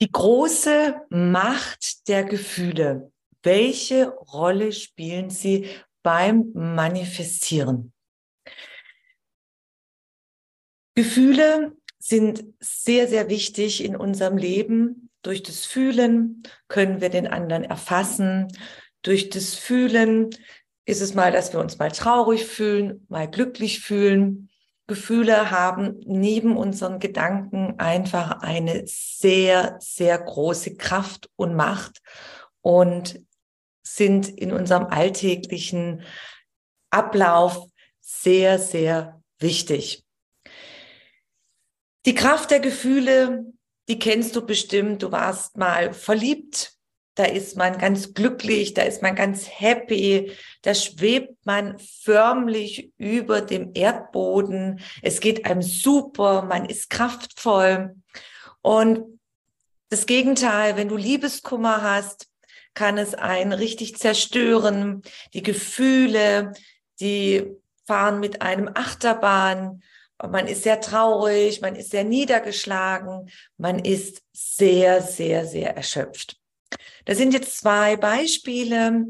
Die 0.00 0.12
große 0.12 1.02
Macht 1.08 2.08
der 2.08 2.24
Gefühle. 2.24 3.12
Welche 3.42 4.08
Rolle 4.08 4.72
spielen 4.72 5.30
sie 5.30 5.68
beim 6.02 6.50
Manifestieren? 6.52 7.92
Gefühle 10.94 11.76
sind 11.98 12.44
sehr, 12.60 13.08
sehr 13.08 13.28
wichtig 13.28 13.82
in 13.84 13.96
unserem 13.96 14.36
Leben. 14.36 15.10
Durch 15.22 15.42
das 15.42 15.64
Fühlen 15.64 16.42
können 16.68 17.00
wir 17.00 17.08
den 17.08 17.26
anderen 17.26 17.64
erfassen. 17.64 18.48
Durch 19.02 19.30
das 19.30 19.54
Fühlen 19.54 20.30
ist 20.84 21.00
es 21.00 21.14
mal, 21.14 21.32
dass 21.32 21.52
wir 21.52 21.60
uns 21.60 21.78
mal 21.78 21.90
traurig 21.90 22.44
fühlen, 22.44 23.06
mal 23.08 23.30
glücklich 23.30 23.80
fühlen. 23.80 24.50
Gefühle 24.86 25.50
haben 25.50 26.00
neben 26.06 26.56
unseren 26.56 27.00
Gedanken 27.00 27.78
einfach 27.78 28.42
eine 28.42 28.84
sehr, 28.86 29.76
sehr 29.80 30.18
große 30.18 30.76
Kraft 30.76 31.28
und 31.36 31.56
Macht 31.56 32.02
und 32.60 33.20
sind 33.82 34.28
in 34.28 34.52
unserem 34.52 34.86
alltäglichen 34.86 36.02
Ablauf 36.90 37.66
sehr, 38.00 38.58
sehr 38.58 39.22
wichtig. 39.38 40.04
Die 42.04 42.14
Kraft 42.14 42.52
der 42.52 42.60
Gefühle, 42.60 43.52
die 43.88 43.98
kennst 43.98 44.36
du 44.36 44.46
bestimmt. 44.46 45.02
Du 45.02 45.10
warst 45.10 45.56
mal 45.56 45.92
verliebt 45.92 46.75
da 47.16 47.24
ist 47.24 47.56
man 47.56 47.78
ganz 47.78 48.12
glücklich, 48.12 48.74
da 48.74 48.82
ist 48.82 49.02
man 49.02 49.16
ganz 49.16 49.48
happy, 49.48 50.32
da 50.62 50.74
schwebt 50.74 51.44
man 51.44 51.78
förmlich 51.78 52.92
über 52.98 53.40
dem 53.40 53.72
Erdboden. 53.74 54.80
Es 55.02 55.20
geht 55.20 55.46
einem 55.46 55.62
super, 55.62 56.42
man 56.42 56.66
ist 56.66 56.90
kraftvoll. 56.90 57.96
Und 58.60 59.18
das 59.88 60.04
Gegenteil, 60.04 60.76
wenn 60.76 60.88
du 60.88 60.96
Liebeskummer 60.96 61.82
hast, 61.82 62.28
kann 62.74 62.98
es 62.98 63.14
einen 63.14 63.54
richtig 63.54 63.96
zerstören. 63.96 65.00
Die 65.32 65.42
Gefühle, 65.42 66.52
die 67.00 67.46
fahren 67.86 68.20
mit 68.20 68.42
einem 68.42 68.68
Achterbahn. 68.74 69.82
Man 70.22 70.46
ist 70.48 70.64
sehr 70.64 70.82
traurig, 70.82 71.62
man 71.62 71.76
ist 71.76 71.92
sehr 71.92 72.04
niedergeschlagen, 72.04 73.30
man 73.56 73.78
ist 73.78 74.22
sehr, 74.32 75.00
sehr, 75.00 75.46
sehr 75.46 75.74
erschöpft. 75.76 76.35
Das 77.04 77.18
sind 77.18 77.32
jetzt 77.32 77.58
zwei 77.58 77.96
Beispiele, 77.96 79.06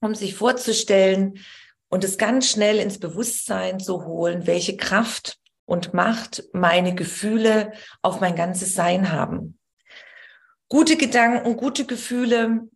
um 0.00 0.14
sich 0.14 0.34
vorzustellen 0.34 1.38
und 1.88 2.04
es 2.04 2.18
ganz 2.18 2.50
schnell 2.50 2.78
ins 2.78 2.98
Bewusstsein 2.98 3.80
zu 3.80 4.04
holen, 4.04 4.46
welche 4.46 4.76
Kraft 4.76 5.38
und 5.64 5.94
Macht 5.94 6.44
meine 6.52 6.94
Gefühle 6.94 7.72
auf 8.02 8.20
mein 8.20 8.36
ganzes 8.36 8.74
Sein 8.74 9.12
haben. 9.12 9.58
Gute 10.68 10.96
Gedanken, 10.96 11.56
gute 11.56 11.84
Gefühle, 11.86 12.68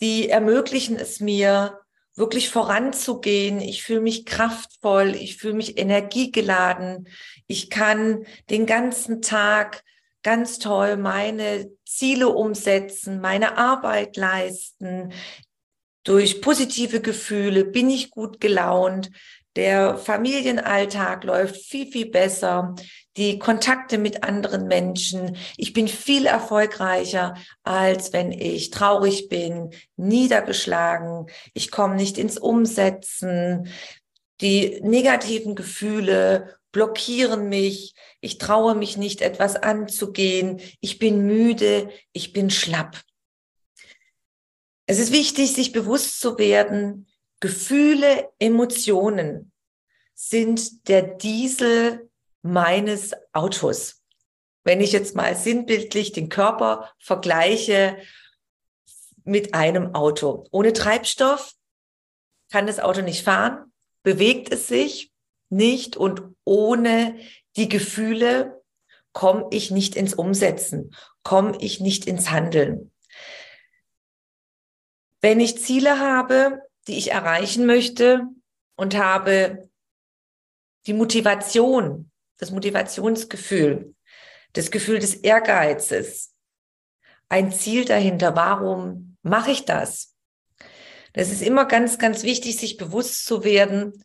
die 0.00 0.28
ermöglichen 0.28 0.96
es 0.96 1.20
mir, 1.20 1.80
wirklich 2.16 2.50
voranzugehen. 2.50 3.60
Ich 3.60 3.82
fühle 3.82 4.00
mich 4.00 4.24
kraftvoll, 4.24 5.14
ich 5.14 5.36
fühle 5.36 5.54
mich 5.54 5.78
energiegeladen. 5.78 7.08
Ich 7.46 7.70
kann 7.70 8.24
den 8.50 8.66
ganzen 8.66 9.20
Tag 9.20 9.82
ganz 10.22 10.58
toll 10.58 10.96
meine 10.96 11.70
Ziele 11.96 12.28
umsetzen, 12.28 13.20
meine 13.20 13.56
Arbeit 13.56 14.16
leisten. 14.16 15.12
Durch 16.02 16.42
positive 16.42 17.00
Gefühle 17.00 17.64
bin 17.64 17.88
ich 17.88 18.10
gut 18.10 18.40
gelaunt. 18.40 19.10
Der 19.56 19.96
Familienalltag 19.96 21.22
läuft 21.22 21.56
viel, 21.56 21.86
viel 21.90 22.10
besser. 22.10 22.74
Die 23.16 23.38
Kontakte 23.38 23.98
mit 23.98 24.24
anderen 24.24 24.66
Menschen. 24.66 25.36
Ich 25.56 25.72
bin 25.72 25.86
viel 25.86 26.26
erfolgreicher, 26.26 27.34
als 27.62 28.12
wenn 28.12 28.32
ich 28.32 28.70
traurig 28.70 29.28
bin, 29.28 29.70
niedergeschlagen. 29.96 31.26
Ich 31.54 31.70
komme 31.70 31.94
nicht 31.94 32.18
ins 32.18 32.38
Umsetzen. 32.38 33.68
Die 34.40 34.80
negativen 34.82 35.54
Gefühle 35.54 36.56
blockieren 36.74 37.48
mich, 37.48 37.94
ich 38.20 38.36
traue 38.36 38.74
mich 38.74 38.96
nicht, 38.96 39.22
etwas 39.22 39.54
anzugehen, 39.56 40.60
ich 40.80 40.98
bin 40.98 41.24
müde, 41.24 41.88
ich 42.12 42.32
bin 42.32 42.50
schlapp. 42.50 43.00
Es 44.86 44.98
ist 44.98 45.12
wichtig, 45.12 45.54
sich 45.54 45.72
bewusst 45.72 46.20
zu 46.20 46.36
werden, 46.36 47.06
Gefühle, 47.40 48.28
Emotionen 48.38 49.52
sind 50.14 50.88
der 50.88 51.02
Diesel 51.02 52.10
meines 52.42 53.12
Autos. 53.32 54.02
Wenn 54.64 54.80
ich 54.80 54.92
jetzt 54.92 55.14
mal 55.14 55.36
sinnbildlich 55.36 56.12
den 56.12 56.28
Körper 56.28 56.92
vergleiche 56.98 57.98
mit 59.24 59.54
einem 59.54 59.94
Auto. 59.94 60.46
Ohne 60.50 60.72
Treibstoff 60.72 61.54
kann 62.50 62.66
das 62.66 62.80
Auto 62.80 63.00
nicht 63.00 63.22
fahren, 63.22 63.72
bewegt 64.02 64.52
es 64.52 64.66
sich, 64.66 65.13
nicht 65.54 65.96
und 65.96 66.22
ohne 66.44 67.18
die 67.56 67.68
Gefühle 67.68 68.62
komme 69.12 69.46
ich 69.50 69.70
nicht 69.70 69.96
ins 69.96 70.14
Umsetzen, 70.14 70.94
komme 71.22 71.56
ich 71.60 71.80
nicht 71.80 72.06
ins 72.06 72.30
Handeln. 72.30 72.92
Wenn 75.20 75.40
ich 75.40 75.58
Ziele 75.58 76.00
habe, 76.00 76.60
die 76.86 76.98
ich 76.98 77.12
erreichen 77.12 77.64
möchte 77.64 78.26
und 78.76 78.96
habe 78.96 79.70
die 80.86 80.92
Motivation, 80.92 82.10
das 82.36 82.50
Motivationsgefühl, 82.50 83.94
das 84.52 84.70
Gefühl 84.70 84.98
des 84.98 85.14
Ehrgeizes, 85.14 86.34
ein 87.28 87.52
Ziel 87.52 87.84
dahinter, 87.84 88.36
warum 88.36 89.16
mache 89.22 89.52
ich 89.52 89.64
das? 89.64 90.14
Das 91.14 91.30
ist 91.30 91.42
immer 91.42 91.64
ganz, 91.64 91.98
ganz 91.98 92.24
wichtig, 92.24 92.56
sich 92.58 92.76
bewusst 92.76 93.24
zu 93.24 93.44
werden, 93.44 94.04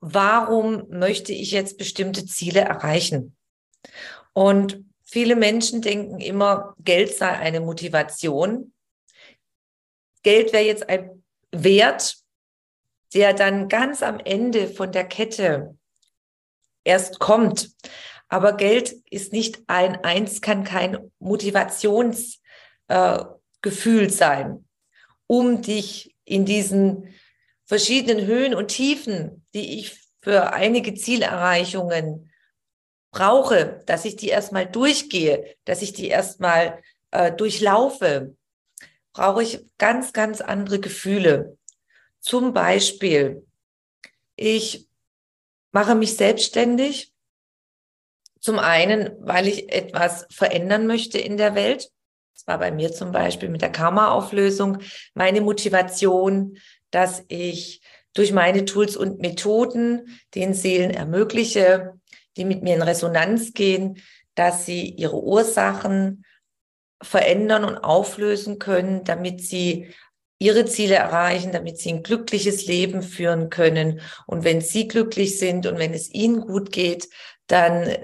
warum 0.00 0.88
möchte 0.88 1.32
ich 1.32 1.52
jetzt 1.52 1.78
bestimmte 1.78 2.26
Ziele 2.26 2.60
erreichen? 2.60 3.36
Und 4.32 4.84
viele 5.02 5.36
Menschen 5.36 5.82
denken 5.82 6.20
immer, 6.20 6.74
Geld 6.78 7.14
sei 7.14 7.30
eine 7.30 7.60
Motivation. 7.60 8.72
Geld 10.22 10.52
wäre 10.52 10.64
jetzt 10.64 10.88
ein 10.88 11.22
Wert, 11.52 12.16
der 13.14 13.34
dann 13.34 13.68
ganz 13.68 14.02
am 14.02 14.20
Ende 14.20 14.68
von 14.68 14.92
der 14.92 15.04
Kette 15.04 15.76
erst 16.84 17.18
kommt. 17.18 17.70
Aber 18.28 18.56
Geld 18.56 18.92
ist 19.10 19.32
nicht 19.32 19.62
ein, 19.66 19.96
eins 20.04 20.40
kann 20.40 20.62
kein 20.62 21.10
Motivationsgefühl 21.18 22.38
äh, 22.88 24.08
sein, 24.08 24.68
um 25.26 25.62
dich 25.62 26.14
in 26.24 26.44
diesen 26.44 27.12
verschiedenen 27.66 28.26
Höhen 28.26 28.54
und 28.54 28.68
Tiefen, 28.68 29.44
die 29.54 29.80
ich 29.80 29.99
für 30.20 30.52
einige 30.52 30.94
Zielerreichungen 30.94 32.30
brauche, 33.10 33.82
dass 33.86 34.04
ich 34.04 34.16
die 34.16 34.28
erstmal 34.28 34.66
durchgehe, 34.66 35.56
dass 35.64 35.82
ich 35.82 35.92
die 35.92 36.08
erstmal 36.08 36.80
äh, 37.10 37.32
durchlaufe, 37.32 38.36
brauche 39.12 39.42
ich 39.42 39.66
ganz, 39.78 40.12
ganz 40.12 40.40
andere 40.40 40.78
Gefühle. 40.78 41.56
Zum 42.20 42.52
Beispiel, 42.52 43.46
ich 44.36 44.88
mache 45.72 45.94
mich 45.94 46.16
selbstständig. 46.16 47.12
Zum 48.40 48.58
einen, 48.58 49.14
weil 49.20 49.48
ich 49.48 49.70
etwas 49.72 50.26
verändern 50.30 50.86
möchte 50.86 51.18
in 51.18 51.36
der 51.36 51.54
Welt. 51.54 51.90
Das 52.34 52.46
war 52.46 52.58
bei 52.58 52.70
mir 52.70 52.92
zum 52.92 53.12
Beispiel 53.12 53.50
mit 53.50 53.60
der 53.60 53.72
Karma-Auflösung 53.72 54.78
meine 55.12 55.42
Motivation, 55.42 56.56
dass 56.90 57.22
ich 57.28 57.82
durch 58.14 58.32
meine 58.32 58.64
Tools 58.64 58.96
und 58.96 59.20
Methoden 59.20 60.20
den 60.34 60.54
Seelen 60.54 60.90
ermögliche, 60.90 61.94
die 62.36 62.44
mit 62.44 62.62
mir 62.62 62.74
in 62.74 62.82
Resonanz 62.82 63.52
gehen, 63.52 64.02
dass 64.34 64.66
sie 64.66 64.88
ihre 64.88 65.22
Ursachen 65.22 66.24
verändern 67.02 67.64
und 67.64 67.78
auflösen 67.78 68.58
können, 68.58 69.04
damit 69.04 69.42
sie 69.42 69.92
ihre 70.38 70.64
Ziele 70.64 70.94
erreichen, 70.94 71.52
damit 71.52 71.78
sie 71.78 71.90
ein 71.92 72.02
glückliches 72.02 72.66
Leben 72.66 73.02
führen 73.02 73.50
können. 73.50 74.00
Und 74.26 74.44
wenn 74.44 74.60
sie 74.60 74.88
glücklich 74.88 75.38
sind 75.38 75.66
und 75.66 75.78
wenn 75.78 75.92
es 75.92 76.12
ihnen 76.12 76.40
gut 76.40 76.72
geht, 76.72 77.08
dann 77.46 77.94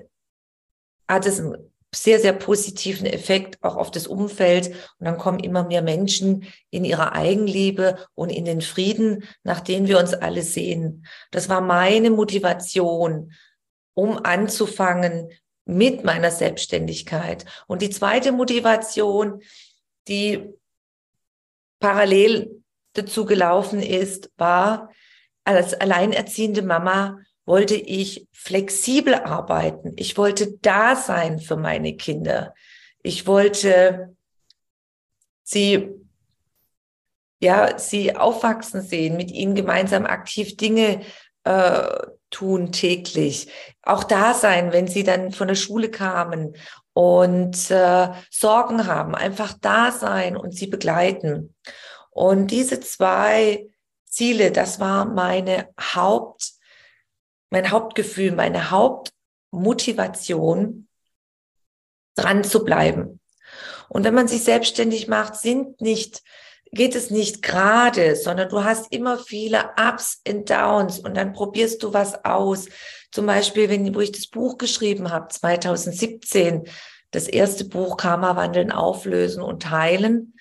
hat 1.09 1.27
es 1.27 1.41
einen 1.41 1.73
sehr, 1.97 2.21
sehr 2.21 2.33
positiven 2.33 3.07
Effekt 3.07 3.63
auch 3.63 3.77
auf 3.77 3.91
das 3.91 4.07
Umfeld. 4.07 4.69
Und 4.99 5.07
dann 5.07 5.19
kommen 5.19 5.41
immer 5.41 5.65
mehr 5.65 5.83
Menschen 5.83 6.45
in 6.71 6.85
ihre 6.85 7.13
Eigenliebe 7.13 7.99
und 8.15 8.31
in 8.31 8.45
den 8.45 8.61
Frieden, 8.61 9.25
nach 9.43 9.61
denen 9.61 9.89
wir 9.89 9.99
uns 9.99 10.15
alle 10.15 10.43
sehen. 10.43 11.07
Das 11.31 11.49
war 11.49 11.61
meine 11.61 12.11
Motivation, 12.11 13.33
um 13.95 14.19
anzufangen 14.25 15.31
mit 15.65 16.05
meiner 16.05 16.31
Selbstständigkeit. 16.31 17.45
Und 17.67 17.83
die 17.83 17.91
zweite 17.91 18.33
Motivation, 18.33 19.43
die 20.07 20.55
parallel 21.81 22.63
dazu 22.93 23.25
gelaufen 23.25 23.83
ist, 23.83 24.31
war, 24.37 24.91
als 25.45 25.75
alleinerziehende 25.75 26.63
Mama 26.63 27.19
wollte 27.47 27.77
ich 27.77 28.27
flexibel 28.33 29.15
arbeiten. 29.15 29.93
Ich 29.97 30.19
wollte 30.19 30.59
da 30.61 30.97
sein 30.97 31.39
für 31.39 31.57
meine 31.57 31.97
Kinder. 31.97 32.55
Ich 33.03 33.27
wollte 33.27 34.17
sie, 35.45 35.89
ja, 37.41 37.79
sie 37.79 38.17
aufwachsen 38.17 38.83
sehen, 38.83 39.17
mit 39.17 39.31
ihnen 39.31 39.55
gemeinsam 39.55 40.05
aktiv 40.07 40.57
Dinge 40.57 41.03
äh, 41.45 42.07
tun 42.31 42.73
täglich. 42.73 43.49
Auch 43.83 44.03
da 44.03 44.35
sein, 44.35 44.73
wenn 44.73 44.89
sie 44.89 45.05
dann 45.05 45.31
von 45.31 45.47
der 45.47 45.55
Schule 45.55 45.89
kamen 45.89 46.57
und 46.93 47.71
äh, 47.71 48.09
Sorgen 48.31 48.87
haben, 48.89 49.15
einfach 49.15 49.55
da 49.61 49.93
sein 49.93 50.37
und 50.37 50.53
sie 50.53 50.67
begleiten. 50.67 51.55
Und 52.11 52.51
diese 52.51 52.81
zwei 52.81 53.69
Ziele, 54.05 54.51
das 54.51 54.81
war 54.81 55.05
meine 55.05 55.69
Haupt, 55.79 56.57
mein 57.51 57.71
Hauptgefühl, 57.71 58.33
meine 58.33 58.71
Hauptmotivation, 58.71 60.89
dran 62.15 62.45
zu 62.45 62.65
bleiben. 62.65 63.21
Und 63.89 64.05
wenn 64.05 64.15
man 64.15 64.29
sich 64.29 64.43
selbstständig 64.43 65.07
macht, 65.07 65.37
sind 65.37 65.81
nicht 65.81 66.23
geht 66.73 66.95
es 66.95 67.11
nicht 67.11 67.43
gerade, 67.43 68.17
sondern 68.17 68.49
du 68.49 68.65
hast 68.65 68.93
immer 68.93 69.19
viele 69.19 69.71
Ups 69.77 70.23
und 70.29 70.51
Downs 70.51 70.99
und 70.99 71.17
dann 71.17 71.33
probierst 71.33 71.83
du 71.83 71.93
was 71.93 72.25
aus. 72.25 72.67
Zum 73.11 73.27
Beispiel, 73.27 73.69
wenn, 73.69 73.95
wo 73.95 74.01
ich 74.01 74.13
das 74.13 74.27
Buch 74.27 74.59
geschrieben 74.59 75.11
habe, 75.11 75.29
2017, 75.29 76.65
das 77.11 77.29
erste 77.29 77.65
Buch 77.65 77.97
Karma 77.97 78.37
wandeln, 78.37 78.73
auflösen 78.73 79.43
und 79.43 79.71
heilen, 79.71 80.35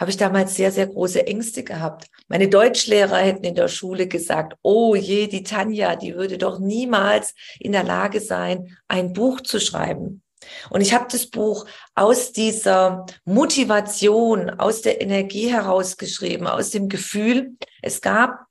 habe 0.00 0.10
ich 0.10 0.16
damals 0.16 0.54
sehr, 0.54 0.72
sehr 0.72 0.86
große 0.86 1.26
Ängste 1.26 1.62
gehabt. 1.62 2.06
Meine 2.26 2.48
Deutschlehrer 2.48 3.18
hätten 3.18 3.44
in 3.44 3.54
der 3.54 3.68
Schule 3.68 4.08
gesagt, 4.08 4.56
oh 4.62 4.94
je, 4.94 5.26
die 5.26 5.42
Tanja, 5.42 5.94
die 5.94 6.14
würde 6.14 6.38
doch 6.38 6.58
niemals 6.58 7.34
in 7.58 7.72
der 7.72 7.84
Lage 7.84 8.20
sein, 8.20 8.78
ein 8.88 9.12
Buch 9.12 9.42
zu 9.42 9.60
schreiben. 9.60 10.22
Und 10.70 10.80
ich 10.80 10.94
habe 10.94 11.06
das 11.12 11.26
Buch 11.26 11.66
aus 11.94 12.32
dieser 12.32 13.04
Motivation, 13.26 14.48
aus 14.48 14.80
der 14.80 15.02
Energie 15.02 15.52
herausgeschrieben, 15.52 16.46
aus 16.46 16.70
dem 16.70 16.88
Gefühl, 16.88 17.58
es 17.82 18.00
gab 18.00 18.46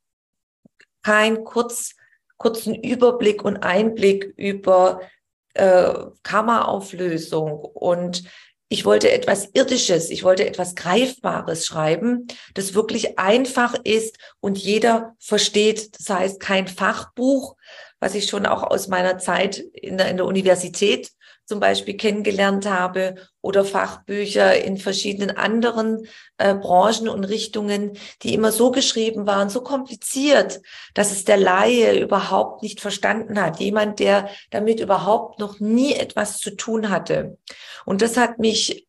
keinen 1.01 1.43
kurz, 1.45 1.95
kurzen 2.37 2.75
Überblick 2.75 3.43
und 3.43 3.57
Einblick 3.57 4.31
über 4.37 5.01
äh, 5.55 5.93
Karma-Auflösung 6.21 7.53
und 7.53 8.23
ich 8.69 8.85
wollte 8.85 9.11
etwas 9.11 9.49
Irdisches, 9.53 10.11
ich 10.11 10.23
wollte 10.23 10.47
etwas 10.47 10.75
Greifbares 10.75 11.65
schreiben, 11.65 12.27
das 12.53 12.75
wirklich 12.75 13.17
einfach 13.17 13.73
ist 13.83 14.17
und 14.39 14.59
jeder 14.59 15.15
versteht. 15.19 15.97
Das 15.97 16.09
heißt, 16.09 16.39
kein 16.39 16.67
Fachbuch, 16.67 17.55
was 17.99 18.13
ich 18.13 18.27
schon 18.27 18.45
auch 18.45 18.61
aus 18.61 18.87
meiner 18.87 19.17
Zeit 19.17 19.57
in 19.57 19.97
der, 19.97 20.09
in 20.09 20.17
der 20.17 20.27
Universität 20.27 21.11
zum 21.49 21.59
Beispiel 21.59 21.97
kennengelernt 21.97 22.67
habe 22.67 23.15
oder 23.41 23.65
Fachbücher 23.65 24.63
in 24.63 24.77
verschiedenen 24.77 25.35
anderen 25.35 26.07
äh, 26.37 26.53
Branchen 26.53 27.09
und 27.09 27.23
Richtungen, 27.23 27.97
die 28.21 28.35
immer 28.35 28.51
so 28.51 28.69
geschrieben 28.69 29.25
waren, 29.25 29.49
so 29.49 29.61
kompliziert, 29.61 30.61
dass 30.93 31.11
es 31.11 31.25
der 31.25 31.37
Laie 31.37 31.99
überhaupt 31.99 32.61
nicht 32.61 32.81
verstanden 32.81 33.41
hat. 33.41 33.59
Jemand, 33.59 33.97
der 33.99 34.29
damit 34.51 34.79
überhaupt 34.79 35.39
noch 35.39 35.59
nie 35.59 35.95
etwas 35.95 36.37
zu 36.37 36.51
tun 36.51 36.91
hatte. 36.91 37.39
Und 37.83 38.03
das 38.03 38.15
hat 38.15 38.37
mich 38.37 38.87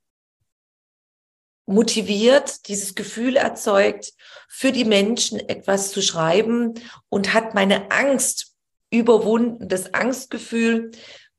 motiviert, 1.65 2.69
dieses 2.69 2.95
Gefühl 2.95 3.37
erzeugt, 3.37 4.13
für 4.51 4.71
die 4.71 4.85
Menschen 4.85 5.41
etwas 5.49 5.93
zu 5.93 6.03
schreiben 6.03 6.75
und 7.09 7.33
hat 7.33 7.55
meine 7.55 7.91
Angst 7.91 8.51
überwunden, 8.91 9.69
das 9.69 9.95
Angstgefühl, 9.95 10.91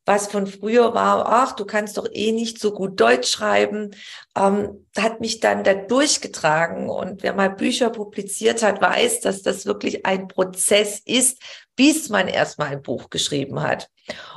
was 0.06 0.28
von 0.28 0.48
früher 0.48 0.94
war, 0.94 1.28
ach, 1.28 1.54
du 1.54 1.66
kannst 1.66 1.98
doch 1.98 2.08
eh 2.12 2.32
nicht 2.32 2.60
so 2.60 2.74
gut 2.74 3.00
Deutsch 3.00 3.30
schreiben, 3.30 3.92
ähm, 4.36 4.86
hat 4.98 5.22
mich 5.22 5.40
dann 5.40 5.64
da 5.64 5.74
durchgetragen. 5.74 6.90
Und 6.90 7.22
wer 7.24 7.34
mal 7.34 7.50
Bücher 7.50 7.92
publiziert 7.92 8.64
hat, 8.64 8.82
weiß, 8.82 9.22
dass 9.22 9.44
das 9.44 9.66
wirklich 9.66 10.06
ein 10.06 10.28
Prozess 10.28 11.02
ist, 11.06 11.42
bis 11.76 12.10
man 12.10 12.28
erstmal 12.28 12.70
ein 12.70 12.82
Buch 12.82 13.10
geschrieben 13.10 13.62
hat. 13.62 13.90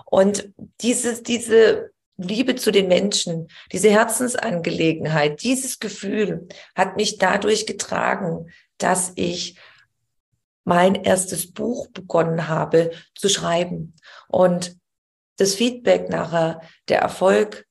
Und 0.04 0.52
dieses, 0.80 1.22
diese 1.22 1.90
Liebe 2.16 2.54
zu 2.56 2.70
den 2.70 2.88
Menschen, 2.88 3.48
diese 3.72 3.90
Herzensangelegenheit, 3.90 5.42
dieses 5.42 5.80
Gefühl 5.80 6.46
hat 6.76 6.96
mich 6.96 7.18
dadurch 7.18 7.66
getragen, 7.66 8.50
dass 8.78 9.12
ich 9.16 9.58
mein 10.64 10.94
erstes 10.94 11.52
Buch 11.52 11.88
begonnen 11.88 12.48
habe 12.48 12.92
zu 13.14 13.28
schreiben. 13.28 13.94
Und 14.28 14.76
das 15.36 15.54
Feedback 15.54 16.08
nachher, 16.08 16.60
der 16.88 17.00
Erfolg, 17.00 17.66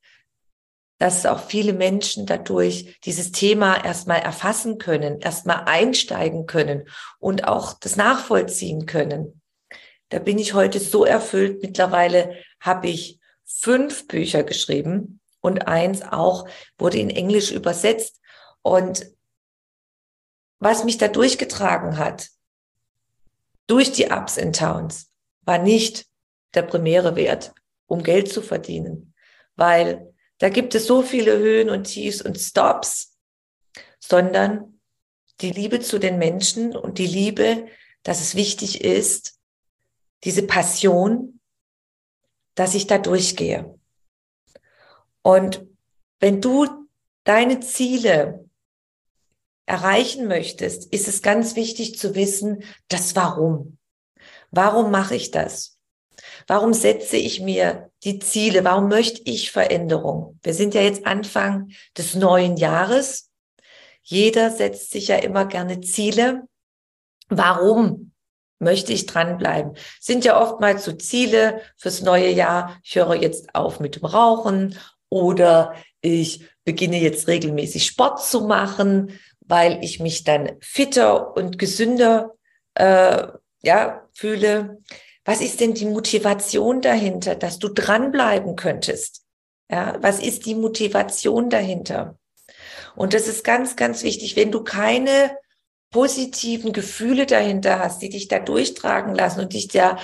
dass 0.99 1.25
auch 1.25 1.43
viele 1.43 1.73
Menschen 1.73 2.25
dadurch 2.25 2.99
dieses 3.01 3.31
Thema 3.31 3.83
erstmal 3.83 4.19
erfassen 4.19 4.77
können, 4.77 5.19
erstmal 5.19 5.65
einsteigen 5.65 6.45
können 6.45 6.87
und 7.19 7.47
auch 7.47 7.73
das 7.73 7.95
nachvollziehen 7.95 8.85
können. 8.85 9.41
Da 10.09 10.19
bin 10.19 10.37
ich 10.37 10.53
heute 10.53 10.79
so 10.79 11.05
erfüllt. 11.05 11.61
Mittlerweile 11.61 12.37
habe 12.59 12.87
ich 12.87 13.19
fünf 13.43 14.07
Bücher 14.07 14.43
geschrieben 14.43 15.19
und 15.41 15.67
eins 15.67 16.03
auch 16.03 16.47
wurde 16.77 16.99
in 16.99 17.09
Englisch 17.09 17.51
übersetzt. 17.51 18.21
Und 18.61 19.07
was 20.59 20.85
mich 20.85 20.97
da 20.97 21.07
durchgetragen 21.07 21.97
hat, 21.97 22.29
durch 23.67 23.91
die 23.91 24.05
Ups 24.05 24.37
and 24.37 24.59
Downs, 24.59 25.09
war 25.41 25.57
nicht 25.57 26.05
der 26.53 26.61
primäre 26.61 27.15
Wert, 27.15 27.53
um 27.87 28.03
Geld 28.03 28.31
zu 28.31 28.41
verdienen, 28.41 29.13
weil 29.55 30.13
da 30.39 30.49
gibt 30.49 30.75
es 30.75 30.87
so 30.87 31.01
viele 31.01 31.37
Höhen 31.37 31.69
und 31.69 31.85
Tiefs 31.85 32.21
und 32.21 32.37
Stops, 32.37 33.17
sondern 33.99 34.79
die 35.41 35.51
Liebe 35.51 35.79
zu 35.79 35.99
den 35.99 36.17
Menschen 36.17 36.75
und 36.75 36.97
die 36.97 37.07
Liebe, 37.07 37.67
dass 38.03 38.21
es 38.21 38.35
wichtig 38.35 38.83
ist, 38.83 39.39
diese 40.23 40.43
Passion, 40.43 41.39
dass 42.55 42.75
ich 42.75 42.87
da 42.87 42.97
durchgehe. 42.97 43.79
Und 45.21 45.65
wenn 46.19 46.41
du 46.41 46.67
deine 47.23 47.59
Ziele 47.61 48.49
erreichen 49.65 50.27
möchtest, 50.27 50.91
ist 50.93 51.07
es 51.07 51.21
ganz 51.21 51.55
wichtig 51.55 51.97
zu 51.97 52.15
wissen, 52.15 52.63
das 52.89 53.15
Warum. 53.15 53.77
Warum 54.51 54.91
mache 54.91 55.15
ich 55.15 55.31
das? 55.31 55.72
Warum 56.47 56.73
setze 56.73 57.17
ich 57.17 57.41
mir 57.41 57.89
die 58.03 58.19
Ziele? 58.19 58.63
Warum 58.63 58.89
möchte 58.89 59.21
ich 59.25 59.51
Veränderung? 59.51 60.39
Wir 60.43 60.53
sind 60.53 60.73
ja 60.73 60.81
jetzt 60.81 61.05
Anfang 61.05 61.71
des 61.97 62.15
neuen 62.15 62.57
Jahres. 62.57 63.29
Jeder 64.01 64.51
setzt 64.51 64.91
sich 64.91 65.07
ja 65.07 65.17
immer 65.17 65.45
gerne 65.45 65.81
Ziele. 65.81 66.43
Warum 67.29 68.11
möchte 68.59 68.93
ich 68.93 69.05
dranbleiben? 69.05 69.73
Sind 69.99 70.25
ja 70.25 70.41
oftmals 70.41 70.85
so 70.85 70.91
Ziele 70.93 71.61
fürs 71.77 72.01
neue 72.01 72.29
Jahr. 72.29 72.79
Ich 72.83 72.95
höre 72.95 73.15
jetzt 73.15 73.55
auf 73.55 73.79
mit 73.79 73.95
dem 73.95 74.05
Rauchen 74.05 74.77
oder 75.09 75.75
ich 76.01 76.45
beginne 76.65 76.99
jetzt 76.99 77.27
regelmäßig 77.27 77.85
Sport 77.85 78.23
zu 78.23 78.41
machen, 78.41 79.19
weil 79.41 79.83
ich 79.83 79.99
mich 79.99 80.23
dann 80.23 80.51
fitter 80.61 81.35
und 81.35 81.59
gesünder 81.59 82.31
äh, 82.75 83.27
ja, 83.61 84.07
fühle 84.13 84.79
was 85.25 85.41
ist 85.41 85.59
denn 85.59 85.73
die 85.73 85.85
Motivation 85.85 86.81
dahinter, 86.81 87.35
dass 87.35 87.59
du 87.59 87.69
dranbleiben 87.69 88.55
könntest? 88.55 89.23
Ja, 89.69 89.97
was 90.01 90.19
ist 90.19 90.45
die 90.45 90.55
Motivation 90.55 91.49
dahinter? 91.49 92.17
Und 92.95 93.13
das 93.13 93.27
ist 93.27 93.43
ganz, 93.43 93.75
ganz 93.75 94.03
wichtig. 94.03 94.35
Wenn 94.35 94.51
du 94.51 94.63
keine 94.63 95.37
positiven 95.91 96.73
Gefühle 96.73 97.25
dahinter 97.25 97.79
hast, 97.79 98.01
die 98.01 98.09
dich 98.09 98.27
da 98.27 98.39
durchtragen 98.39 99.15
lassen 99.15 99.41
und 99.41 99.53
dich 99.53 99.67
da 99.67 99.97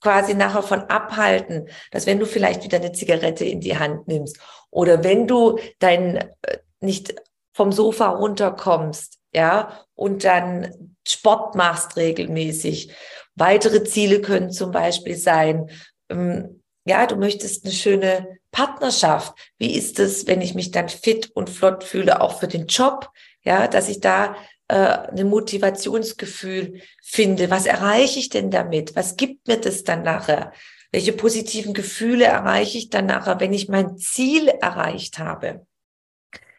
quasi 0.00 0.34
nachher 0.34 0.62
von 0.62 0.82
abhalten, 0.82 1.68
dass 1.90 2.06
wenn 2.06 2.18
du 2.18 2.26
vielleicht 2.26 2.64
wieder 2.64 2.78
eine 2.78 2.92
Zigarette 2.92 3.44
in 3.44 3.60
die 3.60 3.78
Hand 3.78 4.08
nimmst 4.08 4.38
oder 4.70 5.04
wenn 5.04 5.26
du 5.26 5.58
dein 5.78 6.16
äh, 6.16 6.58
nicht 6.80 7.14
vom 7.52 7.72
Sofa 7.72 8.08
runterkommst, 8.08 9.18
ja, 9.32 9.84
und 9.94 10.24
dann 10.24 10.96
Sport 11.06 11.54
machst 11.54 11.96
regelmäßig. 11.96 12.92
Weitere 13.38 13.84
Ziele 13.84 14.20
können 14.20 14.50
zum 14.50 14.72
Beispiel 14.72 15.16
sein, 15.16 15.70
ähm, 16.08 16.62
ja, 16.84 17.06
du 17.06 17.16
möchtest 17.16 17.64
eine 17.64 17.74
schöne 17.74 18.38
Partnerschaft. 18.50 19.34
Wie 19.58 19.76
ist 19.76 19.98
es, 19.98 20.26
wenn 20.26 20.40
ich 20.40 20.54
mich 20.54 20.70
dann 20.70 20.88
fit 20.88 21.30
und 21.34 21.50
flott 21.50 21.84
fühle, 21.84 22.20
auch 22.20 22.40
für 22.40 22.48
den 22.48 22.66
Job? 22.66 23.10
Ja, 23.42 23.68
dass 23.68 23.88
ich 23.88 24.00
da 24.00 24.36
äh, 24.68 24.74
ein 24.74 25.28
Motivationsgefühl 25.28 26.80
finde. 27.02 27.50
Was 27.50 27.66
erreiche 27.66 28.18
ich 28.18 28.30
denn 28.30 28.50
damit? 28.50 28.96
Was 28.96 29.16
gibt 29.16 29.46
mir 29.46 29.58
das 29.58 29.84
dann 29.84 30.02
nachher? 30.02 30.52
Welche 30.90 31.12
positiven 31.12 31.74
Gefühle 31.74 32.24
erreiche 32.24 32.78
ich 32.78 32.88
dann 32.90 33.06
nachher, 33.06 33.38
wenn 33.40 33.52
ich 33.52 33.68
mein 33.68 33.98
Ziel 33.98 34.48
erreicht 34.48 35.18
habe? 35.18 35.66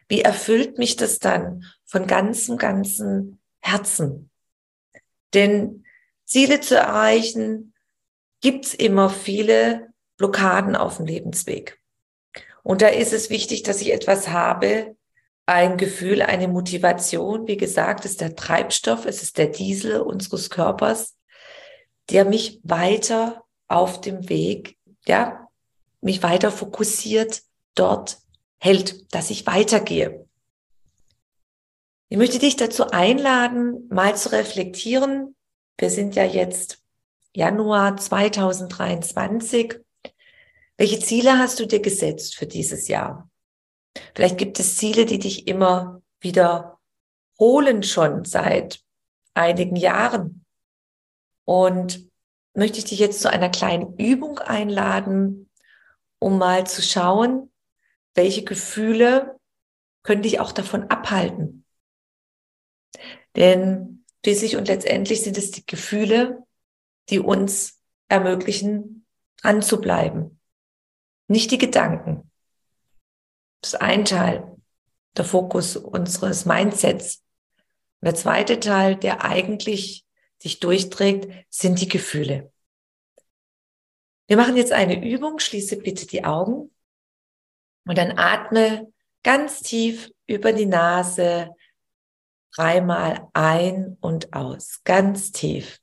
Wie 0.08 0.22
erfüllt 0.22 0.78
mich 0.78 0.96
das 0.96 1.18
dann 1.18 1.64
von 1.84 2.06
ganzem, 2.06 2.56
ganzem 2.56 3.40
Herzen? 3.60 4.30
Denn 5.34 5.84
Ziele 6.30 6.60
zu 6.60 6.76
erreichen, 6.76 7.74
gibt's 8.40 8.72
immer 8.72 9.10
viele 9.10 9.88
Blockaden 10.16 10.76
auf 10.76 10.98
dem 10.98 11.06
Lebensweg. 11.06 11.80
Und 12.62 12.82
da 12.82 12.86
ist 12.86 13.12
es 13.12 13.30
wichtig, 13.30 13.64
dass 13.64 13.80
ich 13.80 13.92
etwas 13.92 14.28
habe, 14.28 14.96
ein 15.44 15.76
Gefühl, 15.76 16.22
eine 16.22 16.46
Motivation. 16.46 17.48
Wie 17.48 17.56
gesagt, 17.56 18.04
ist 18.04 18.20
der 18.20 18.36
Treibstoff, 18.36 19.06
es 19.06 19.24
ist 19.24 19.38
der 19.38 19.48
Diesel 19.48 20.00
unseres 20.00 20.50
Körpers, 20.50 21.16
der 22.10 22.24
mich 22.24 22.60
weiter 22.62 23.44
auf 23.66 24.00
dem 24.00 24.28
Weg, 24.28 24.78
ja, 25.06 25.48
mich 26.00 26.22
weiter 26.22 26.52
fokussiert 26.52 27.42
dort 27.74 28.18
hält, 28.58 29.12
dass 29.12 29.30
ich 29.30 29.48
weitergehe. 29.48 30.28
Ich 32.08 32.18
möchte 32.18 32.38
dich 32.38 32.54
dazu 32.54 32.90
einladen, 32.90 33.88
mal 33.90 34.16
zu 34.16 34.30
reflektieren. 34.30 35.34
Wir 35.80 35.90
sind 35.90 36.14
ja 36.14 36.24
jetzt 36.24 36.82
Januar 37.32 37.96
2023 37.96 39.80
welche 40.80 40.98
Ziele 40.98 41.38
hast 41.38 41.60
du 41.60 41.66
dir 41.66 41.80
gesetzt 41.80 42.36
für 42.36 42.46
dieses 42.46 42.88
Jahr? 42.88 43.28
Vielleicht 44.14 44.38
gibt 44.38 44.58
es 44.58 44.78
Ziele, 44.78 45.04
die 45.04 45.18
dich 45.18 45.46
immer 45.46 46.00
wieder 46.20 46.80
holen 47.38 47.82
schon 47.82 48.24
seit 48.24 48.80
einigen 49.34 49.76
Jahren. 49.76 50.46
Und 51.44 52.10
möchte 52.54 52.78
ich 52.78 52.86
dich 52.86 52.98
jetzt 52.98 53.20
zu 53.20 53.28
einer 53.30 53.50
kleinen 53.50 53.98
Übung 53.98 54.38
einladen, 54.38 55.50
um 56.18 56.38
mal 56.38 56.66
zu 56.66 56.80
schauen, 56.80 57.52
welche 58.14 58.42
Gefühle 58.42 59.38
können 60.02 60.22
dich 60.22 60.40
auch 60.40 60.52
davon 60.52 60.84
abhalten. 60.84 61.66
Denn 63.36 63.99
schließlich 64.24 64.56
und 64.56 64.68
letztendlich 64.68 65.22
sind 65.22 65.38
es 65.38 65.50
die 65.50 65.66
Gefühle, 65.66 66.46
die 67.08 67.18
uns 67.18 67.80
ermöglichen, 68.08 69.06
dran 69.36 69.62
zu 69.62 69.80
bleiben 69.80 70.40
nicht 71.30 71.52
die 71.52 71.58
Gedanken. 71.58 72.30
Das 73.62 73.74
ist 73.74 73.80
ein 73.80 74.04
Teil, 74.04 74.56
der 75.16 75.24
Fokus 75.24 75.76
unseres 75.76 76.44
Mindsets. 76.44 77.22
Und 78.00 78.06
der 78.06 78.14
zweite 78.16 78.58
Teil, 78.58 78.96
der 78.96 79.24
eigentlich 79.24 80.04
sich 80.38 80.58
durchträgt, 80.58 81.30
sind 81.48 81.80
die 81.80 81.88
Gefühle. 81.88 82.52
Wir 84.26 84.36
machen 84.36 84.56
jetzt 84.56 84.72
eine 84.72 85.04
Übung, 85.04 85.38
schließe 85.38 85.76
bitte 85.76 86.06
die 86.06 86.24
Augen 86.24 86.70
und 87.86 87.98
dann 87.98 88.18
atme 88.18 88.92
ganz 89.22 89.60
tief 89.60 90.10
über 90.26 90.52
die 90.52 90.66
Nase 90.66 91.54
dreimal 92.54 93.28
ein 93.32 93.96
und 94.00 94.32
aus, 94.32 94.80
ganz 94.84 95.32
tief. 95.32 95.78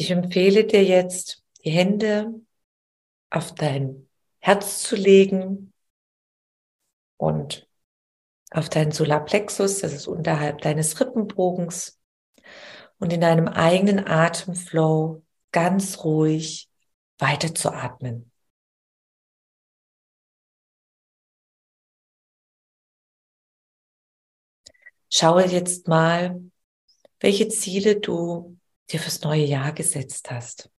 Ich 0.00 0.10
empfehle 0.10 0.64
dir 0.64 0.82
jetzt, 0.82 1.44
die 1.62 1.68
Hände 1.72 2.32
auf 3.28 3.54
dein 3.54 4.08
Herz 4.38 4.82
zu 4.82 4.96
legen 4.96 5.74
und 7.18 7.68
auf 8.50 8.70
deinen 8.70 8.92
Solarplexus, 8.92 9.80
das 9.80 9.92
ist 9.92 10.06
unterhalb 10.06 10.62
deines 10.62 10.98
Rippenbogens, 10.98 12.00
und 12.98 13.12
in 13.12 13.20
deinem 13.20 13.46
eigenen 13.46 14.06
Atemflow 14.06 15.22
ganz 15.52 16.02
ruhig 16.02 16.70
weiterzuatmen. 17.18 18.32
Schaue 25.10 25.44
jetzt 25.44 25.88
mal, 25.88 26.40
welche 27.18 27.48
Ziele 27.48 28.00
du 28.00 28.56
dir 28.92 29.00
fürs 29.00 29.22
neue 29.22 29.44
Jahr 29.44 29.72
gesetzt 29.72 30.30
hast. 30.30 30.70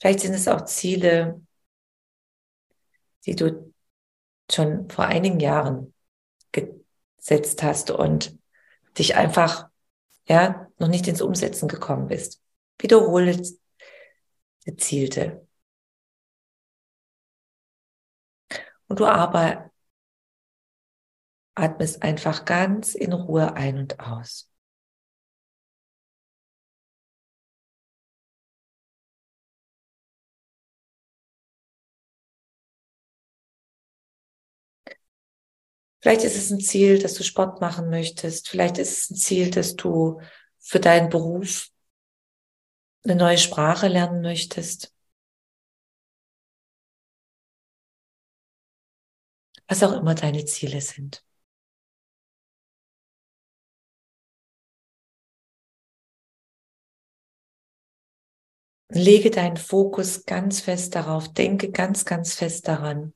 Vielleicht 0.00 0.20
sind 0.20 0.34
es 0.34 0.48
auch 0.48 0.64
Ziele, 0.66 1.40
die 3.26 3.34
du 3.34 3.72
schon 4.50 4.90
vor 4.90 5.06
einigen 5.06 5.40
Jahren 5.40 5.94
gesetzt 6.52 7.62
hast 7.62 7.90
und 7.90 8.38
dich 8.98 9.16
einfach 9.16 9.68
ja 10.28 10.68
noch 10.78 10.88
nicht 10.88 11.08
ins 11.08 11.22
Umsetzen 11.22 11.68
gekommen 11.68 12.08
bist. 12.08 12.42
Wiederhole 12.78 13.40
gezielte. 14.64 15.46
Und 18.88 19.00
du 19.00 19.06
aber 19.06 19.70
atmest 21.54 22.02
einfach 22.02 22.44
ganz 22.44 22.94
in 22.94 23.12
Ruhe 23.12 23.54
ein 23.54 23.78
und 23.78 24.00
aus. 24.00 24.50
Vielleicht 36.00 36.22
ist 36.24 36.36
es 36.36 36.50
ein 36.50 36.60
Ziel, 36.60 36.98
dass 37.00 37.14
du 37.14 37.24
Sport 37.24 37.60
machen 37.60 37.88
möchtest. 37.90 38.48
Vielleicht 38.48 38.78
ist 38.78 38.92
es 39.04 39.10
ein 39.10 39.16
Ziel, 39.16 39.50
dass 39.50 39.74
du 39.76 40.20
für 40.60 40.78
deinen 40.80 41.08
Beruf 41.08 41.68
eine 43.04 43.16
neue 43.16 43.38
Sprache 43.38 43.88
lernen 43.88 44.20
möchtest. 44.20 44.92
Was 49.68 49.82
auch 49.82 49.92
immer 49.92 50.14
deine 50.14 50.44
Ziele 50.46 50.80
sind. 50.80 51.22
Lege 58.94 59.30
deinen 59.30 59.56
Fokus 59.56 60.24
ganz 60.24 60.60
fest 60.60 60.94
darauf, 60.94 61.32
denke 61.32 61.72
ganz, 61.72 62.04
ganz 62.04 62.34
fest 62.34 62.68
daran. 62.68 63.12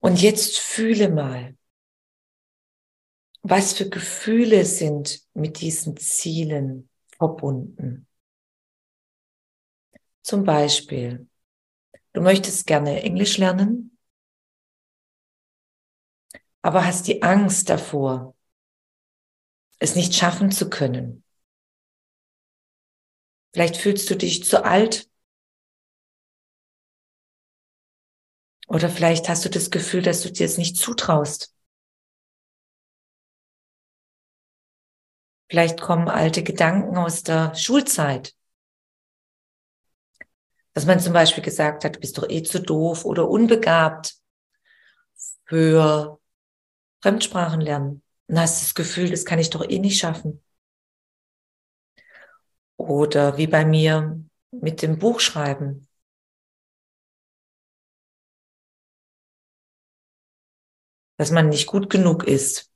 Und 0.00 0.20
jetzt 0.22 0.58
fühle 0.58 1.10
mal, 1.10 1.54
was 3.42 3.74
für 3.74 3.90
Gefühle 3.90 4.64
sind 4.64 5.20
mit 5.34 5.60
diesen 5.60 5.96
Zielen 5.98 6.88
verbunden. 7.18 8.06
Zum 10.22 10.44
Beispiel, 10.44 11.28
du 12.14 12.22
möchtest 12.22 12.66
gerne 12.66 13.02
Englisch 13.02 13.38
lernen 13.38 13.91
aber 16.62 16.86
hast 16.86 17.08
die 17.08 17.22
Angst 17.22 17.68
davor, 17.68 18.34
es 19.78 19.96
nicht 19.96 20.14
schaffen 20.14 20.50
zu 20.52 20.70
können. 20.70 21.24
Vielleicht 23.52 23.76
fühlst 23.76 24.08
du 24.08 24.16
dich 24.16 24.44
zu 24.44 24.64
alt. 24.64 25.10
Oder 28.68 28.88
vielleicht 28.88 29.28
hast 29.28 29.44
du 29.44 29.50
das 29.50 29.70
Gefühl, 29.70 30.02
dass 30.02 30.22
du 30.22 30.30
dir 30.32 30.46
es 30.46 30.56
nicht 30.56 30.76
zutraust. 30.76 31.54
Vielleicht 35.50 35.80
kommen 35.80 36.08
alte 36.08 36.42
Gedanken 36.42 36.96
aus 36.96 37.24
der 37.24 37.54
Schulzeit. 37.54 38.34
Dass 40.72 40.86
man 40.86 41.00
zum 41.00 41.12
Beispiel 41.12 41.42
gesagt 41.44 41.84
hat, 41.84 41.96
du 41.96 42.00
bist 42.00 42.16
doch 42.16 42.26
eh 42.30 42.42
zu 42.42 42.62
doof 42.62 43.04
oder 43.04 43.28
unbegabt 43.28 44.14
für 45.44 46.18
Fremdsprachen 47.02 47.60
lernen. 47.60 48.02
Und 48.28 48.38
hast 48.40 48.62
das 48.62 48.74
Gefühl, 48.74 49.10
das 49.10 49.24
kann 49.26 49.38
ich 49.38 49.50
doch 49.50 49.68
eh 49.68 49.78
nicht 49.78 49.98
schaffen. 49.98 50.40
Oder 52.76 53.38
wie 53.38 53.46
bei 53.46 53.64
mir 53.64 54.22
mit 54.50 54.82
dem 54.82 54.98
Buchschreiben. 54.98 55.88
Dass 61.16 61.30
man 61.30 61.48
nicht 61.48 61.66
gut 61.68 61.88
genug 61.88 62.24
ist. 62.24 62.70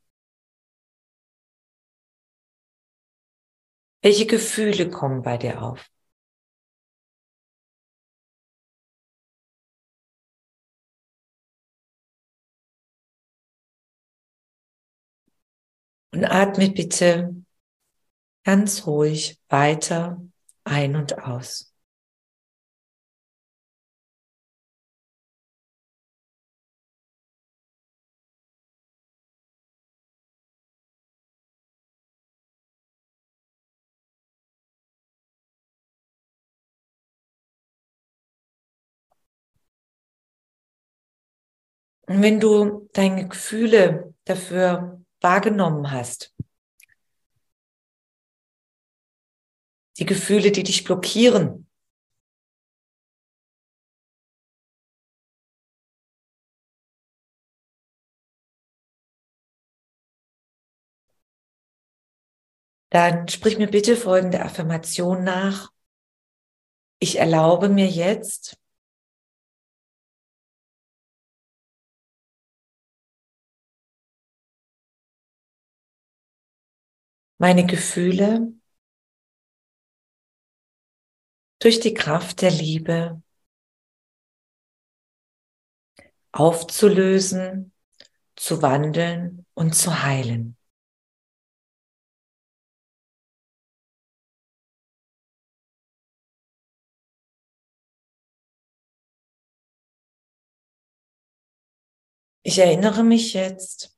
Welche 4.01 4.25
Gefühle 4.25 4.89
kommen 4.89 5.21
bei 5.21 5.37
dir 5.37 5.61
auf? 5.63 5.91
Und 16.17 16.25
atme 16.25 16.71
bitte 16.71 17.45
ganz 18.43 18.87
ruhig 18.87 19.39
weiter 19.51 20.19
ein 20.65 20.97
und 20.97 21.19
aus. 21.19 21.75
Und 42.07 42.23
wenn 42.23 42.41
du 42.41 42.89
deine 42.95 43.29
Gefühle 43.29 44.15
dafür 44.25 45.05
wahrgenommen 45.27 45.91
hast, 45.91 46.33
die 49.99 50.07
Gefühle, 50.07 50.53
die 50.53 50.63
dich 50.63 50.85
blockieren, 50.85 51.69
dann 62.91 63.27
sprich 63.27 63.59
mir 63.59 63.67
bitte 63.67 63.97
folgende 63.97 64.43
Affirmation 64.45 65.25
nach. 65.25 65.73
Ich 67.01 67.19
erlaube 67.19 67.69
mir 67.69 67.89
jetzt, 67.89 68.61
meine 77.39 77.65
Gefühle 77.67 78.53
durch 81.59 81.81
die 81.81 81.93
Kraft 81.95 82.41
der 82.43 82.51
Liebe 82.51 83.21
aufzulösen, 86.33 87.73
zu 88.37 88.63
wandeln 88.63 89.47
und 89.55 89.75
zu 89.75 90.03
heilen. 90.05 90.57
Ich 102.43 102.59
erinnere 102.59 103.05
mich 103.05 103.35
jetzt 103.35 103.95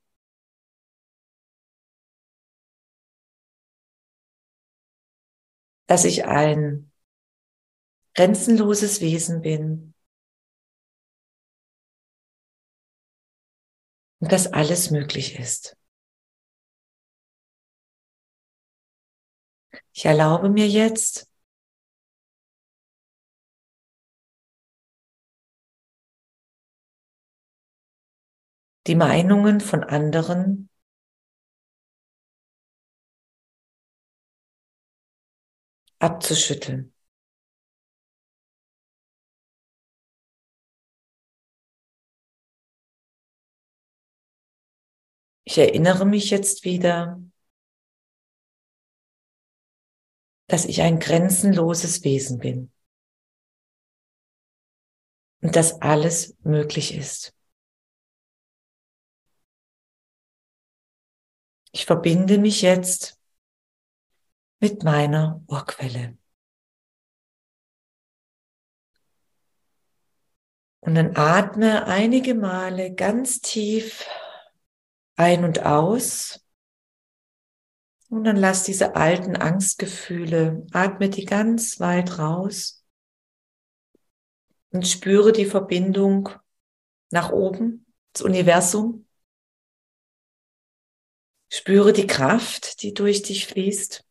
dass 5.89 6.05
ich 6.05 6.27
ein 6.27 6.93
grenzenloses 8.15 9.01
Wesen 9.01 9.41
bin 9.41 9.95
und 14.21 14.31
dass 14.33 14.53
alles 14.53 14.91
möglich 14.91 15.39
ist. 15.39 15.77
Ich 19.93 20.05
erlaube 20.05 20.49
mir 20.49 20.69
jetzt, 20.69 21.29
die 28.87 28.95
Meinungen 28.95 29.61
von 29.61 29.85
anderen 29.85 30.69
abzuschütteln. 36.01 36.93
Ich 45.45 45.57
erinnere 45.59 46.05
mich 46.05 46.31
jetzt 46.31 46.65
wieder, 46.65 47.21
dass 50.47 50.65
ich 50.65 50.83
ein 50.83 50.99
grenzenloses 50.99 52.05
Wesen 52.05 52.39
bin 52.39 52.71
und 55.41 55.57
dass 55.57 55.81
alles 55.83 56.37
möglich 56.43 56.95
ist. 56.95 57.35
Ich 61.73 61.87
verbinde 61.87 62.39
mich 62.39 62.63
jetzt 62.63 63.18
mit 64.61 64.83
meiner 64.83 65.43
Urquelle. 65.47 66.19
Und 70.81 70.95
dann 70.95 71.17
atme 71.17 71.87
einige 71.87 72.35
Male 72.35 72.95
ganz 72.95 73.41
tief 73.41 74.07
ein 75.17 75.45
und 75.45 75.67
aus. 75.67 76.45
Und 78.09 78.25
dann 78.25 78.37
lass 78.37 78.63
diese 78.63 78.97
alten 78.97 79.37
Angstgefühle, 79.37 80.67
atme 80.73 81.11
die 81.11 81.27
ganz 81.27 81.79
weit 81.79 82.19
raus 82.19 82.87
und 84.71 84.87
spüre 84.87 85.33
die 85.33 85.45
Verbindung 85.45 86.31
nach 87.11 87.31
oben, 87.31 87.93
das 88.13 88.23
Universum. 88.23 89.07
Spüre 91.51 91.93
die 91.93 92.07
Kraft, 92.07 92.83
die 92.83 92.95
durch 92.95 93.23
dich 93.23 93.47
fließt. 93.47 94.08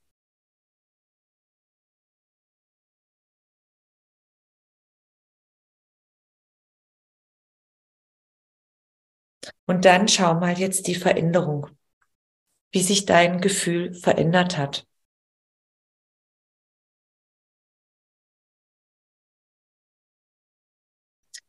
Und 9.68 9.86
dann 9.86 10.08
schau 10.08 10.34
mal 10.34 10.58
jetzt 10.58 10.88
die 10.88 10.96
Veränderung, 10.96 11.68
wie 12.72 12.82
sich 12.82 13.06
dein 13.06 13.42
Gefühl 13.42 13.94
verändert 13.94 14.58
hat. 14.58 14.88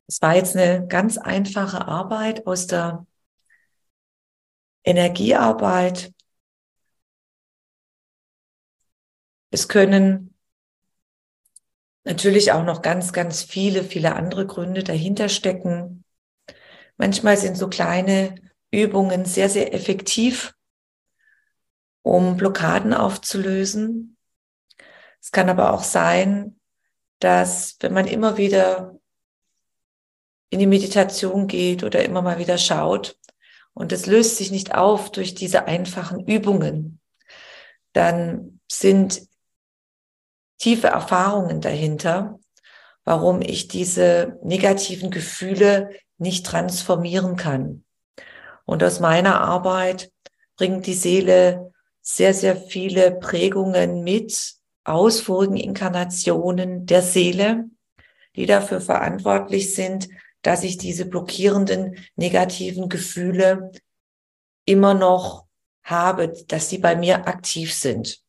Es 0.07 0.21
war 0.23 0.35
jetzt 0.37 0.57
eine 0.57 0.87
ganz 0.89 1.19
einfache 1.19 1.87
Arbeit 1.87 2.47
aus 2.47 2.67
der 2.67 3.07
Energiearbeit. 4.85 6.13
Es 9.51 9.69
können 9.69 10.35
natürlich 12.05 12.51
auch 12.53 12.65
noch 12.65 12.83
ganz, 12.83 13.13
ganz 13.13 13.43
viele, 13.45 13.85
viele 13.85 14.17
andere 14.17 14.47
Gründe 14.49 14.83
dahinter 14.83 15.29
stecken. 15.29 16.03
Manchmal 16.99 17.37
sind 17.37 17.57
so 17.57 17.69
kleine 17.69 18.35
Übungen 18.73 19.25
sehr, 19.25 19.49
sehr 19.49 19.73
effektiv, 19.73 20.55
um 22.03 22.37
Blockaden 22.37 22.93
aufzulösen. 22.93 24.17
Es 25.21 25.31
kann 25.31 25.49
aber 25.49 25.73
auch 25.73 25.85
sein, 25.85 26.59
dass 27.21 27.77
wenn 27.81 27.95
man 27.95 28.07
immer 28.07 28.37
wieder 28.37 28.99
in 30.51 30.59
die 30.59 30.67
Meditation 30.67 31.47
geht 31.47 31.85
oder 31.85 32.05
immer 32.05 32.23
mal 32.23 32.39
wieder 32.39 32.59
schaut 32.59 33.19
und 33.75 33.93
es 33.93 34.07
löst 34.07 34.37
sich 34.37 34.51
nicht 34.51 34.75
auf 34.75 35.13
durch 35.13 35.35
diese 35.35 35.67
einfachen 35.67 36.27
Übungen, 36.27 37.01
dann 37.93 38.61
sind 38.71 39.23
tiefe 40.59 40.89
Erfahrungen 40.89 41.61
dahinter, 41.61 42.41
warum 43.05 43.41
ich 43.41 43.69
diese 43.69 44.39
negativen 44.43 45.11
Gefühle 45.11 45.91
nicht 46.19 46.47
transformieren 46.47 47.37
kann. 47.37 47.85
Und 48.65 48.85
aus 48.85 49.01
meiner 49.01 49.41
Arbeit 49.41 50.13
bringt 50.57 50.87
die 50.87 50.95
Seele 50.95 51.73
sehr, 52.03 52.35
sehr 52.35 52.57
viele 52.57 53.13
Prägungen 53.13 54.03
mit 54.03 54.55
aus 54.85 55.21
vorigen 55.21 55.57
Inkarnationen 55.57 56.87
der 56.87 57.03
Seele, 57.03 57.65
die 58.37 58.47
dafür 58.47 58.81
verantwortlich 58.81 59.75
sind, 59.75 60.09
dass 60.43 60.65
ich 60.65 60.79
diese 60.79 61.07
blockierenden 61.07 61.97
negativen 62.17 62.89
Gefühle 62.89 63.73
immer 64.65 64.95
noch 64.95 65.47
habe, 65.83 66.33
dass 66.47 66.69
sie 66.69 66.79
bei 66.79 66.97
mir 66.97 67.27
aktiv 67.27 67.75
sind. 67.75 68.23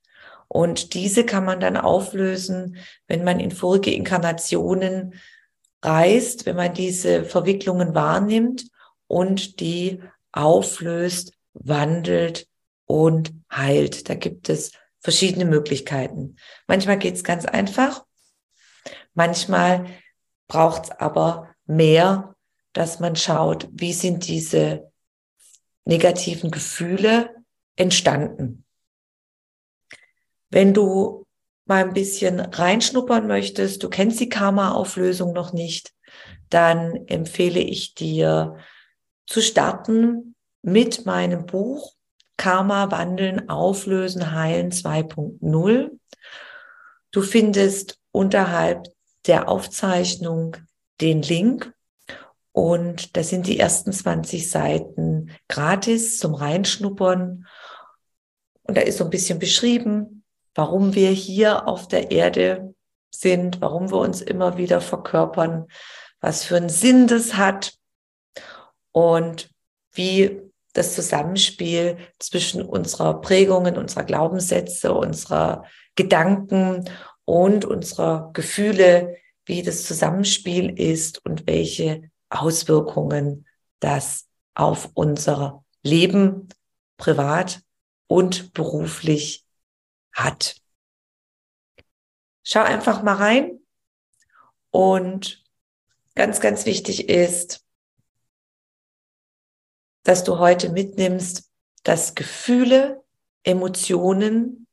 Und 0.48 0.94
diese 0.94 1.26
kann 1.26 1.46
man 1.46 1.60
dann 1.60 1.78
auflösen, 1.78 2.78
wenn 3.08 3.24
man 3.24 3.40
in 3.40 3.52
vorige 3.52 3.94
Inkarnationen 3.94 5.14
reist, 5.82 6.46
wenn 6.46 6.56
man 6.56 6.74
diese 6.74 7.24
Verwicklungen 7.24 7.96
wahrnimmt 7.96 8.66
und 9.08 9.60
die 9.60 10.02
auflöst, 10.32 11.34
wandelt 11.54 12.48
und 12.86 13.34
heilt. 13.52 14.10
Da 14.10 14.16
gibt 14.16 14.50
es 14.50 14.72
verschiedene 15.00 15.46
Möglichkeiten. 15.46 16.36
Manchmal 16.68 16.98
geht 16.98 17.16
es 17.16 17.24
ganz 17.24 17.46
einfach, 17.46 18.06
manchmal 19.14 19.86
braucht 20.48 20.86
es 20.86 20.92
aber 20.92 21.56
mehr, 21.66 22.36
dass 22.74 23.00
man 23.00 23.16
schaut, 23.16 23.68
wie 23.72 23.94
sind 23.94 24.28
diese 24.28 24.92
negativen 25.86 26.52
Gefühle 26.52 27.36
entstanden. 27.76 28.66
Wenn 30.50 30.74
du 30.74 31.19
mal 31.70 31.84
ein 31.84 31.94
bisschen 31.94 32.40
reinschnuppern 32.40 33.28
möchtest, 33.28 33.84
du 33.84 33.90
kennst 33.90 34.20
die 34.20 34.30
Karma-Auflösung 34.30 35.32
noch 35.34 35.54
nicht, 35.54 35.94
dann 36.50 37.08
empfehle 37.08 37.60
ich 37.60 37.94
dir 37.94 38.58
zu 39.28 39.42
starten 39.42 40.36
mit 40.62 41.06
meinem 41.06 41.46
Buch 41.46 41.94
Karma 42.36 42.90
wandeln, 42.90 43.50
auflösen, 43.50 44.32
heilen 44.32 44.72
2.0. 44.72 45.92
Du 47.12 47.22
findest 47.22 48.00
unterhalb 48.12 48.88
der 49.28 49.50
Aufzeichnung 49.50 50.56
den 51.02 51.22
Link 51.22 51.74
und 52.54 53.16
da 53.18 53.24
sind 53.24 53.46
die 53.46 53.60
ersten 53.60 53.92
20 53.92 54.50
Seiten 54.50 55.32
gratis 55.50 56.18
zum 56.18 56.34
Reinschnuppern. 56.34 57.46
Und 58.64 58.78
da 58.78 58.82
ist 58.82 58.98
so 58.98 59.04
ein 59.04 59.10
bisschen 59.10 59.40
beschrieben, 59.40 60.19
warum 60.60 60.94
wir 60.94 61.12
hier 61.12 61.70
auf 61.70 61.88
der 61.88 62.12
Erde 62.12 62.76
sind, 63.16 63.62
warum 63.62 63.92
wir 63.92 63.98
uns 64.00 64.22
immer 64.22 64.58
wieder 64.58 64.82
verkörpern, 64.82 65.68
was 66.20 66.44
für 66.44 66.58
einen 66.58 66.68
Sinn 66.68 67.08
das 67.08 67.36
hat 67.36 67.76
und 68.92 69.50
wie 69.94 70.42
das 70.74 70.96
Zusammenspiel 70.96 71.96
zwischen 72.20 72.62
unserer 72.62 73.22
Prägungen, 73.22 73.78
unserer 73.78 74.04
Glaubenssätze, 74.04 74.94
unserer 74.94 75.64
Gedanken 75.96 76.84
und 77.24 77.64
unserer 77.64 78.32
Gefühle, 78.34 79.16
wie 79.46 79.64
das 79.64 79.86
Zusammenspiel 79.86 80.78
ist 80.78 81.26
und 81.26 81.48
welche 81.48 82.12
Auswirkungen 82.28 83.48
das 83.80 84.28
auf 84.56 84.90
unser 84.94 85.64
Leben 85.84 86.50
privat 86.98 87.62
und 88.08 88.52
beruflich 88.52 89.46
hat. 90.24 90.56
Schau 92.44 92.62
einfach 92.62 93.04
mal 93.04 93.16
rein 93.16 93.60
und 94.72 95.44
ganz, 96.16 96.40
ganz 96.40 96.66
wichtig 96.66 97.10
ist, 97.10 97.66
dass 100.04 100.24
du 100.24 100.40
heute 100.40 100.70
mitnimmst, 100.70 101.52
dass 101.84 102.16
Gefühle, 102.16 103.04
Emotionen 103.44 104.68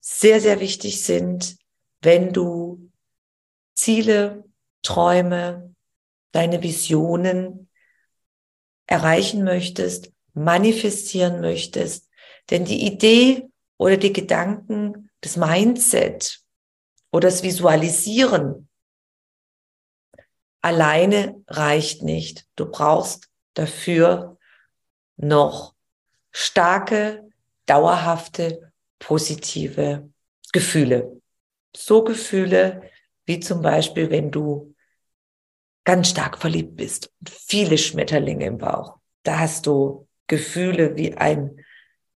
sehr, 0.00 0.40
sehr 0.40 0.60
wichtig 0.60 1.02
sind, 1.02 1.56
wenn 2.00 2.32
du 2.32 2.90
Ziele, 3.74 4.44
Träume, 4.82 5.74
deine 6.32 6.62
Visionen 6.62 7.68
erreichen 8.86 9.42
möchtest, 9.42 10.12
manifestieren 10.32 11.40
möchtest. 11.40 12.08
Denn 12.50 12.64
die 12.64 12.86
Idee 12.86 13.48
oder 13.78 13.96
die 13.96 14.12
Gedanken, 14.12 15.10
das 15.20 15.36
Mindset 15.36 16.40
oder 17.10 17.28
das 17.28 17.42
Visualisieren 17.42 18.68
alleine 20.66 21.44
reicht 21.46 22.02
nicht. 22.02 22.44
Du 22.56 22.66
brauchst 22.66 23.30
dafür 23.54 24.36
noch 25.16 25.74
starke, 26.32 27.30
dauerhafte, 27.66 28.72
positive 28.98 30.10
Gefühle. 30.52 31.20
So 31.76 32.02
Gefühle 32.02 32.82
wie 33.26 33.38
zum 33.38 33.62
Beispiel, 33.62 34.10
wenn 34.10 34.30
du 34.30 34.74
ganz 35.84 36.08
stark 36.08 36.38
verliebt 36.38 36.76
bist 36.76 37.12
und 37.20 37.30
viele 37.30 37.78
Schmetterlinge 37.78 38.46
im 38.46 38.58
Bauch. 38.58 38.98
Da 39.22 39.38
hast 39.38 39.66
du 39.66 40.08
Gefühle 40.26 40.96
wie 40.96 41.14
ein, 41.14 41.64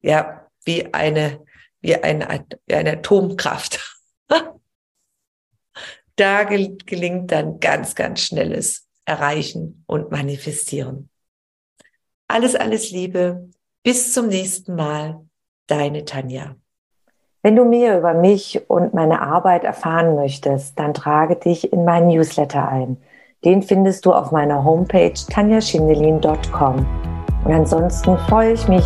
ja, 0.01 0.49
wie 0.63 0.93
eine, 0.93 1.43
wie 1.81 1.95
eine, 1.95 2.45
eine 2.71 2.91
Atomkraft. 2.93 4.01
da 6.15 6.43
gelingt 6.43 7.31
dann 7.31 7.59
ganz, 7.59 7.95
ganz 7.95 8.21
schnelles 8.21 8.87
Erreichen 9.05 9.83
und 9.87 10.11
Manifestieren. 10.11 11.09
Alles, 12.27 12.55
alles 12.55 12.91
Liebe. 12.91 13.49
Bis 13.83 14.13
zum 14.13 14.27
nächsten 14.27 14.75
Mal. 14.75 15.21
Deine 15.67 16.05
Tanja. 16.05 16.55
Wenn 17.41 17.55
du 17.55 17.65
mehr 17.65 17.97
über 17.97 18.13
mich 18.13 18.69
und 18.69 18.93
meine 18.93 19.21
Arbeit 19.21 19.63
erfahren 19.63 20.15
möchtest, 20.15 20.79
dann 20.79 20.93
trage 20.93 21.35
dich 21.35 21.71
in 21.71 21.85
meinen 21.85 22.07
Newsletter 22.07 22.67
ein. 22.67 22.97
Den 23.45 23.63
findest 23.63 24.05
du 24.05 24.13
auf 24.13 24.31
meiner 24.31 24.63
Homepage 24.63 25.13
tanjaschindelin.com. 25.13 26.85
Und 27.45 27.53
ansonsten 27.53 28.17
freue 28.17 28.53
ich 28.53 28.67
mich 28.67 28.85